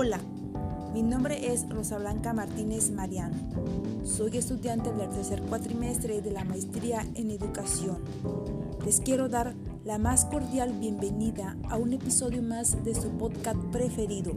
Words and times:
Hola, 0.00 0.20
mi 0.94 1.02
nombre 1.02 1.52
es 1.52 1.68
Rosa 1.68 1.98
Blanca 1.98 2.32
Martínez 2.32 2.92
Mariano. 2.92 3.34
Soy 4.04 4.36
estudiante 4.36 4.92
del 4.92 5.10
tercer 5.10 5.42
cuatrimestre 5.42 6.20
de 6.20 6.30
la 6.30 6.44
maestría 6.44 7.04
en 7.16 7.32
educación. 7.32 7.98
Les 8.84 9.00
quiero 9.00 9.28
dar 9.28 9.54
la 9.84 9.98
más 9.98 10.24
cordial 10.26 10.72
bienvenida 10.74 11.56
a 11.68 11.78
un 11.78 11.94
episodio 11.94 12.42
más 12.42 12.84
de 12.84 12.94
su 12.94 13.08
podcast 13.18 13.58
preferido, 13.72 14.34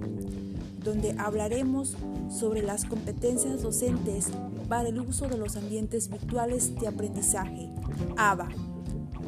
donde 0.83 1.13
hablaremos 1.19 1.95
sobre 2.31 2.63
las 2.63 2.85
competencias 2.85 3.61
docentes 3.61 4.31
para 4.67 4.89
el 4.89 4.99
uso 4.99 5.27
de 5.27 5.37
los 5.37 5.57
ambientes 5.57 6.09
virtuales 6.09 6.73
de 6.79 6.87
aprendizaje, 6.87 7.69
ABA, 8.17 8.49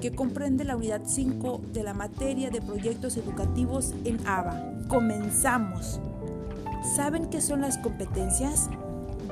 que 0.02 0.16
comprende 0.16 0.64
la 0.64 0.78
unidad 0.78 1.04
5 1.06 1.62
de 1.72 1.84
la 1.84 1.94
materia 1.94 2.50
de 2.50 2.60
proyectos 2.60 3.18
educativos 3.18 3.94
en 4.04 4.18
ABA. 4.26 4.88
Comenzamos. 4.88 6.00
¿Saben 6.84 7.28
qué 7.28 7.40
son 7.40 7.62
las 7.62 7.78
competencias? 7.78 8.70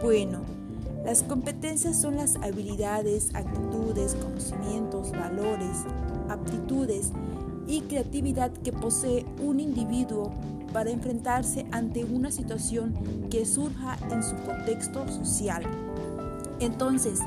Bueno, 0.02 0.40
las 1.04 1.22
competencias 1.22 2.00
son 2.00 2.16
las 2.16 2.38
habilidades, 2.38 3.36
actitudes, 3.36 4.16
conocimientos, 4.16 5.12
valores, 5.12 5.84
aptitudes 6.30 7.12
y 7.68 7.82
creatividad 7.82 8.52
que 8.52 8.72
posee 8.72 9.26
un 9.44 9.60
individuo 9.60 10.32
para 10.72 10.92
enfrentarse 10.92 11.66
ante 11.72 12.06
una 12.06 12.32
situación 12.32 12.94
que 13.30 13.46
surja 13.46 13.98
en 14.10 14.24
su 14.24 14.38
contexto 14.38 15.06
social. 15.10 15.64
Entonces, 16.62 17.20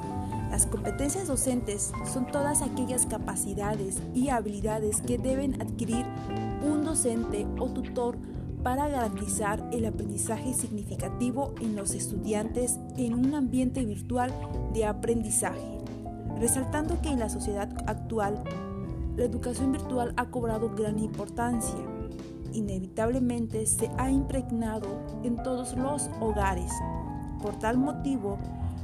las 0.51 0.67
competencias 0.67 1.27
docentes 1.27 1.93
son 2.11 2.27
todas 2.27 2.63
aquellas 2.63 3.05
capacidades 3.05 3.99
y 4.15 4.31
habilidades 4.31 5.03
que 5.03 5.19
deben 5.19 5.61
adquirir 5.61 6.07
un 6.65 6.83
docente 6.83 7.47
o 7.59 7.69
tutor 7.69 8.17
para 8.65 8.89
garantizar 8.89 9.63
el 9.73 9.85
aprendizaje 9.85 10.55
significativo 10.55 11.55
en 11.61 11.77
los 11.77 11.95
estudiantes 11.95 12.81
en 12.97 13.13
un 13.13 13.35
ambiente 13.35 13.85
virtual 13.85 14.33
de 14.73 14.87
aprendizaje, 14.87 15.79
resaltando 16.41 17.01
que 17.03 17.11
en 17.11 17.21
la 17.21 17.29
sociedad 17.29 17.69
actual 17.87 18.43
la 19.17 19.25
educación 19.25 19.71
virtual 19.73 20.15
ha 20.17 20.31
cobrado 20.31 20.75
gran 20.75 20.99
importancia. 20.99 21.79
Inevitablemente 22.55 23.67
se 23.67 23.91
ha 23.99 24.11
impregnado 24.11 24.89
en 25.23 25.37
todos 25.43 25.77
los 25.77 26.09
hogares. 26.21 26.73
Por 27.43 27.59
tal 27.59 27.77
motivo, 27.77 28.39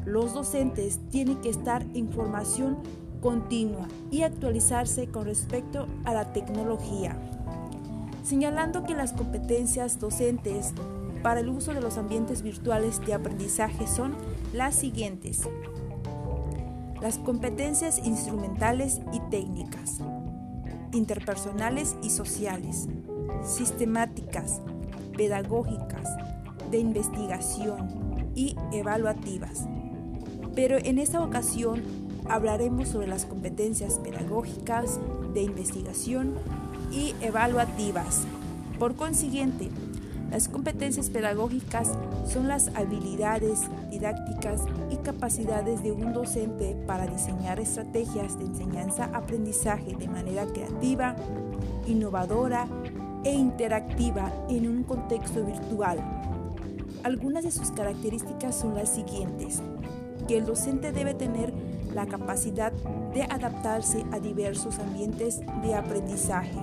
los 0.04 0.34
docentes 0.34 1.00
tienen 1.08 1.40
que 1.40 1.48
estar 1.48 1.86
en 1.94 2.10
formación 2.12 2.76
continua 3.22 3.88
y 4.10 4.22
actualizarse 4.22 5.08
con 5.08 5.24
respecto 5.24 5.86
a 6.04 6.12
la 6.12 6.32
tecnología 6.32 7.16
señalando 8.22 8.84
que 8.84 8.94
las 8.94 9.12
competencias 9.12 9.98
docentes 9.98 10.72
para 11.22 11.40
el 11.40 11.48
uso 11.48 11.74
de 11.74 11.80
los 11.80 11.98
ambientes 11.98 12.42
virtuales 12.42 13.00
de 13.04 13.14
aprendizaje 13.14 13.86
son 13.86 14.16
las 14.52 14.74
siguientes. 14.74 15.42
Las 17.00 17.18
competencias 17.18 17.98
instrumentales 18.04 19.00
y 19.12 19.20
técnicas, 19.30 19.98
interpersonales 20.92 21.96
y 22.02 22.10
sociales, 22.10 22.88
sistemáticas, 23.42 24.60
pedagógicas, 25.16 26.08
de 26.70 26.78
investigación 26.78 28.30
y 28.34 28.56
evaluativas. 28.72 29.66
Pero 30.54 30.78
en 30.78 30.98
esta 30.98 31.22
ocasión 31.22 31.82
hablaremos 32.28 32.88
sobre 32.88 33.06
las 33.06 33.26
competencias 33.26 33.98
pedagógicas, 33.98 35.00
de 35.34 35.42
investigación 35.42 36.34
y 36.90 37.14
evaluativas. 37.20 38.24
Por 38.78 38.96
consiguiente, 38.96 39.70
las 40.30 40.48
competencias 40.48 41.10
pedagógicas 41.10 41.90
son 42.24 42.46
las 42.46 42.68
habilidades 42.76 43.62
didácticas 43.90 44.62
y 44.88 44.96
capacidades 44.98 45.82
de 45.82 45.90
un 45.90 46.12
docente 46.12 46.76
para 46.86 47.06
diseñar 47.06 47.58
estrategias 47.58 48.38
de 48.38 48.44
enseñanza-aprendizaje 48.44 49.96
de 49.96 50.08
manera 50.08 50.46
creativa, 50.46 51.16
innovadora 51.86 52.68
e 53.24 53.34
interactiva 53.34 54.32
en 54.48 54.68
un 54.68 54.84
contexto 54.84 55.44
virtual. 55.44 55.98
Algunas 57.02 57.42
de 57.42 57.50
sus 57.50 57.72
características 57.72 58.54
son 58.54 58.76
las 58.76 58.90
siguientes, 58.90 59.60
que 60.28 60.38
el 60.38 60.46
docente 60.46 60.92
debe 60.92 61.14
tener 61.14 61.52
la 61.92 62.06
capacidad 62.06 62.72
de 63.12 63.22
adaptarse 63.24 64.04
a 64.12 64.20
diversos 64.20 64.78
ambientes 64.78 65.40
de 65.62 65.74
aprendizaje, 65.74 66.58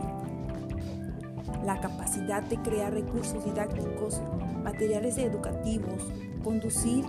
la 1.68 1.82
capacidad 1.82 2.42
de 2.44 2.56
crear 2.62 2.94
recursos 2.94 3.44
didácticos, 3.44 4.22
materiales 4.64 5.18
educativos, 5.18 6.02
conducir 6.42 7.04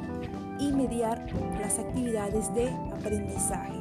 y 0.59 0.73
mediar 0.73 1.25
las 1.61 1.79
actividades 1.79 2.53
de 2.57 2.69
aprendizaje, 2.69 3.81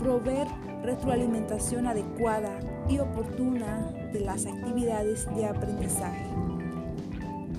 proveer 0.00 0.48
retroalimentación 0.82 1.86
adecuada 1.86 2.58
y 2.88 2.98
oportuna 2.98 3.86
de 4.12 4.18
las 4.18 4.46
actividades 4.46 5.32
de 5.36 5.46
aprendizaje, 5.46 6.26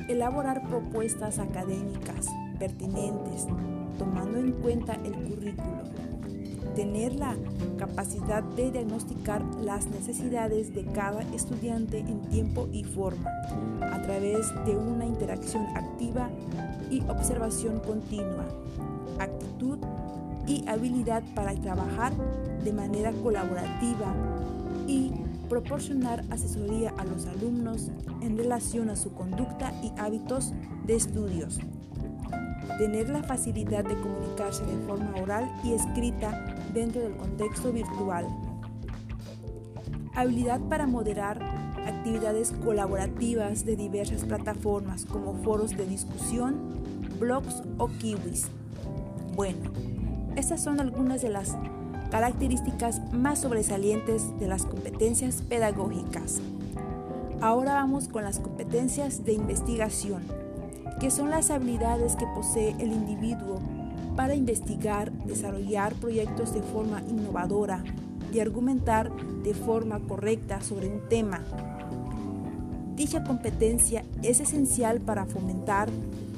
elaborar 0.09 0.67
propuestas 0.67 1.39
académicas 1.39 2.27
pertinentes 2.59 3.47
tomando 3.97 4.39
en 4.39 4.51
cuenta 4.51 4.95
el 5.05 5.13
currículo, 5.13 5.83
tener 6.75 7.16
la 7.16 7.35
capacidad 7.78 8.44
de 8.44 8.72
diagnosticar 8.72 9.44
las 9.61 9.88
necesidades 9.88 10.73
de 10.73 10.85
cada 10.85 11.22
estudiante 11.34 12.00
en 12.00 12.22
tiempo 12.29 12.67
y 12.72 12.84
forma 12.84 13.29
a 13.81 14.01
través 14.01 14.47
de 14.66 14.75
una 14.75 15.06
interacción 15.06 15.66
activa 15.75 16.29
y 16.89 17.01
observación 17.01 17.79
continua, 17.79 18.45
actitud 19.19 19.78
y 20.47 20.67
habilidad 20.67 21.23
para 21.35 21.53
trabajar 21.56 22.13
de 22.63 22.73
manera 22.73 23.12
colaborativa 23.12 24.13
y 24.88 25.12
proporcionar 25.50 26.23
asesoría 26.29 26.94
a 26.97 27.06
los 27.06 27.25
alumnos 27.28 27.89
en 28.22 28.38
relación 28.38 28.89
a 28.89 28.95
su 28.95 29.13
conducta 29.13 29.73
y 29.83 29.91
hábitos 30.00 30.53
de 30.85 30.95
estudios 30.95 31.59
tener 32.78 33.09
la 33.09 33.24
facilidad 33.24 33.84
de 33.84 34.00
comunicarse 34.00 34.66
de 34.66 34.78
forma 34.85 35.13
oral 35.22 35.51
y 35.63 35.74
escrita 35.74 36.56
dentro 36.74 37.01
del 37.01 37.16
contexto 37.16 37.72
virtual, 37.72 38.28
habilidad 40.16 40.59
para 40.62 40.88
moderar 40.88 41.41
actividades 41.88 42.51
colaborativas 42.63 43.66
de 43.66 43.75
diversas 43.75 44.24
plataformas 44.24 45.06
como 45.06 45.35
foros 45.44 45.72
de 45.72 45.85
discusión, 45.85 46.84
blogs 47.19 47.63
o 47.78 47.88
kiwis. 47.88 48.47
Bueno, 49.35 49.72
estas 50.35 50.63
son 50.63 50.80
algunas 50.80 51.22
de 51.22 51.30
las 51.30 51.56
características 52.12 53.01
más 53.12 53.40
sobresalientes 53.40 54.38
de 54.40 54.47
las 54.47 54.66
competencias 54.66 55.41
pedagógicas. 55.41 56.41
Ahora 57.41 57.74
vamos 57.74 58.07
con 58.07 58.24
las 58.24 58.40
competencias 58.40 59.25
de 59.25 59.34
investigación 59.34 60.24
que 60.99 61.11
son 61.11 61.29
las 61.29 61.51
habilidades 61.51 62.16
que 62.16 62.25
posee 62.35 62.75
el 62.79 62.91
individuo 62.91 63.59
para 64.16 64.35
investigar, 64.35 65.11
desarrollar 65.11 65.94
proyectos 65.95 66.53
de 66.53 66.61
forma 66.61 67.01
innovadora 67.09 67.83
y 68.31 68.39
argumentar 68.39 69.11
de 69.44 69.53
forma 69.53 69.99
correcta 69.99 70.61
sobre 70.61 70.88
un 70.88 71.07
tema. 71.09 71.41
Dicha 72.95 73.23
competencia 73.23 74.03
es 74.21 74.39
esencial 74.39 75.01
para 75.01 75.25
fomentar 75.25 75.89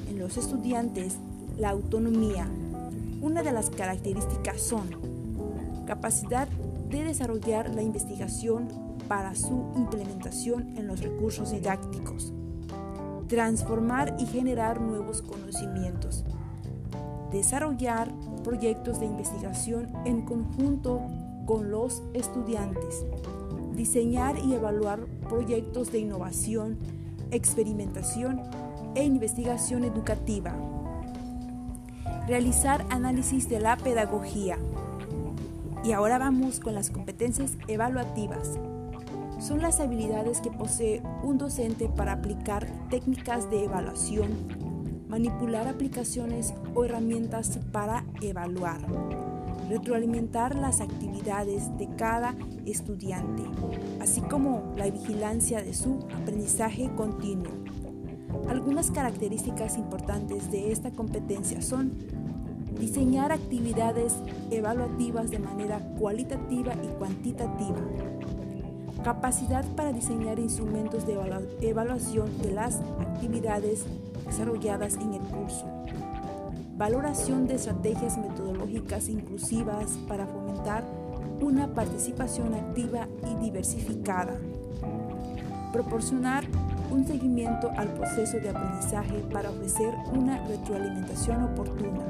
en 0.09 0.19
los 0.19 0.37
estudiantes 0.37 1.17
la 1.57 1.69
autonomía. 1.69 2.47
Una 3.21 3.43
de 3.43 3.51
las 3.51 3.69
características 3.69 4.61
son 4.61 4.89
capacidad 5.85 6.47
de 6.89 7.03
desarrollar 7.03 7.73
la 7.73 7.81
investigación 7.81 8.67
para 9.07 9.35
su 9.35 9.65
implementación 9.75 10.77
en 10.77 10.87
los 10.87 11.01
recursos 11.01 11.51
didácticos, 11.51 12.33
transformar 13.27 14.15
y 14.19 14.25
generar 14.25 14.81
nuevos 14.81 15.21
conocimientos, 15.21 16.23
desarrollar 17.31 18.11
proyectos 18.43 18.99
de 18.99 19.07
investigación 19.07 19.89
en 20.05 20.21
conjunto 20.23 21.01
con 21.45 21.71
los 21.71 22.03
estudiantes, 22.13 23.05
diseñar 23.75 24.37
y 24.37 24.53
evaluar 24.53 25.05
proyectos 25.27 25.91
de 25.91 25.99
innovación, 25.99 26.77
experimentación 27.31 28.41
e 28.95 29.03
investigación 29.03 29.83
educativa, 29.83 30.53
realizar 32.27 32.85
análisis 32.89 33.49
de 33.49 33.59
la 33.59 33.77
pedagogía. 33.77 34.57
Y 35.83 35.91
ahora 35.91 36.17
vamos 36.17 36.59
con 36.59 36.73
las 36.73 36.89
competencias 36.89 37.51
evaluativas 37.67 38.57
son 39.39 39.61
las 39.61 39.79
habilidades 39.79 40.41
que 40.41 40.51
posee 40.51 41.01
un 41.23 41.37
docente 41.37 41.89
para 41.89 42.13
aplicar 42.13 42.67
técnicas 42.89 43.49
de 43.49 43.65
evaluación, 43.65 44.29
manipular 45.07 45.67
aplicaciones 45.67 46.53
o 46.73 46.85
herramientas 46.85 47.59
para 47.71 48.05
evaluar, 48.21 48.79
retroalimentar 49.69 50.55
las 50.55 50.81
actividades 50.81 51.75
de 51.77 51.87
cada 51.95 52.35
estudiante, 52.65 53.43
así 53.99 54.21
como 54.21 54.73
la 54.77 54.89
vigilancia 54.89 55.61
de 55.61 55.73
su 55.73 55.99
aprendizaje 56.13 56.89
continuo, 56.95 57.51
Algunas 58.49 58.91
características 58.91 59.77
importantes 59.77 60.51
de 60.51 60.71
esta 60.71 60.91
competencia 60.91 61.61
son 61.61 61.93
diseñar 62.79 63.31
actividades 63.31 64.13
evaluativas 64.51 65.31
de 65.31 65.39
manera 65.39 65.79
cualitativa 65.97 66.73
y 66.75 66.87
cuantitativa, 66.99 67.79
capacidad 69.05 69.63
para 69.75 69.93
diseñar 69.93 70.39
instrumentos 70.39 71.05
de 71.05 71.13
evaluación 71.61 72.35
de 72.41 72.51
las 72.53 72.79
actividades 72.99 73.85
desarrolladas 74.25 74.95
en 74.95 75.13
el 75.13 75.21
curso, 75.21 75.67
valoración 76.75 77.45
de 77.45 77.53
estrategias 77.53 78.17
metodológicas 78.17 79.07
inclusivas 79.07 79.91
para 80.07 80.25
fomentar 80.25 80.83
una 81.39 81.67
participación 81.67 82.55
activa 82.55 83.07
y 83.31 83.43
diversificada, 83.43 84.37
proporcionar 85.71 86.43
un 86.89 87.05
seguimiento 87.05 87.69
al 87.77 87.89
proceso 87.89 88.39
de 88.39 88.49
aprendizaje 88.49 89.19
para 89.31 89.51
ofrecer 89.51 89.93
una 90.15 90.43
retroalimentación 90.47 91.43
oportuna, 91.43 92.01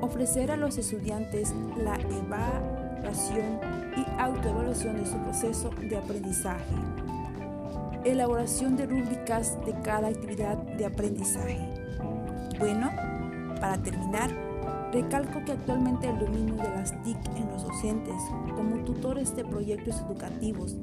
ofrecer 0.00 0.50
a 0.50 0.56
los 0.56 0.78
estudiantes 0.78 1.52
la 1.76 1.96
evaluación 1.96 2.81
y 3.12 4.20
autoevaluación 4.20 4.96
de 4.96 5.04
su 5.04 5.18
proceso 5.18 5.70
de 5.82 5.98
aprendizaje, 5.98 6.74
elaboración 8.04 8.74
de 8.74 8.86
rúbricas 8.86 9.58
de 9.66 9.74
cada 9.82 10.08
actividad 10.08 10.56
de 10.56 10.86
aprendizaje. 10.86 11.60
Bueno, 12.58 12.90
para 13.60 13.76
terminar, 13.82 14.30
recalco 14.94 15.44
que 15.44 15.52
actualmente 15.52 16.08
el 16.08 16.18
dominio 16.20 16.54
de 16.54 16.70
las 16.70 17.02
TIC 17.02 17.18
en 17.36 17.50
los 17.50 17.64
docentes 17.64 18.16
como 18.56 18.76
tutores 18.84 19.36
de 19.36 19.44
proyectos 19.44 20.00
educativos 20.00 20.76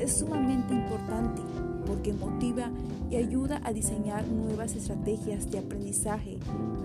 es 0.00 0.18
sumamente 0.18 0.74
importante 0.74 1.42
porque 1.86 2.12
motiva 2.12 2.70
y 3.08 3.16
ayuda 3.16 3.60
a 3.62 3.72
diseñar 3.72 4.26
nuevas 4.26 4.74
estrategias 4.74 5.48
de 5.52 5.60
aprendizaje 5.60 6.38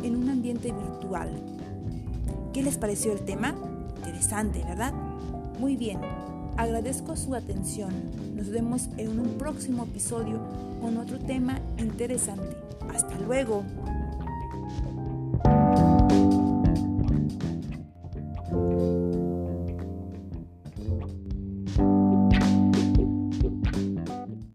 en 0.04 0.16
un 0.16 0.30
ambiente 0.30 0.72
virtual. 0.72 1.32
¿Qué 2.54 2.62
les 2.62 2.78
pareció 2.78 3.12
el 3.12 3.22
tema? 3.22 3.56
Interesante, 3.98 4.64
¿verdad? 4.64 4.94
Muy 5.60 5.76
bien, 5.76 6.00
agradezco 6.58 7.16
su 7.16 7.36
atención. 7.36 7.94
Nos 8.36 8.50
vemos 8.50 8.90
en 8.98 9.20
un 9.20 9.38
próximo 9.38 9.84
episodio 9.84 10.40
con 10.82 10.98
otro 10.98 11.20
tema 11.20 11.60
interesante. 11.78 12.58
Hasta 12.94 13.18
luego. 13.20 13.64